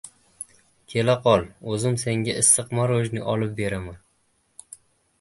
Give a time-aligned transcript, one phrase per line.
[0.93, 1.45] —Kela qol,
[1.75, 4.05] o‘zim senga issiq morojniy olib beraman.